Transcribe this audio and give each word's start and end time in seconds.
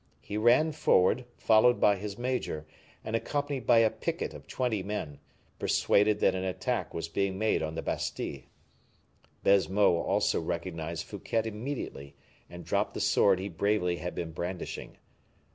He 0.23 0.35
ran 0.35 0.71
forward, 0.71 1.25
followed 1.37 1.79
by 1.79 1.95
his 1.95 2.17
major, 2.17 2.65
and 3.03 3.15
accompanied 3.15 3.67
by 3.67 3.77
a 3.77 3.91
picket 3.91 4.33
of 4.33 4.47
twenty 4.47 4.81
men, 4.81 5.19
persuaded 5.59 6.19
that 6.21 6.33
an 6.33 6.43
attack 6.43 6.91
was 6.91 7.07
being 7.07 7.37
made 7.37 7.61
on 7.61 7.75
the 7.75 7.83
Bastile. 7.83 8.39
Baisemeaux 9.43 9.97
also 10.01 10.41
recognized 10.41 11.05
Fouquet 11.05 11.43
immediately, 11.45 12.15
and 12.49 12.65
dropped 12.65 12.95
the 12.95 12.99
sword 12.99 13.37
he 13.39 13.47
bravely 13.47 13.97
had 13.97 14.15
been 14.15 14.31
brandishing. 14.31 14.97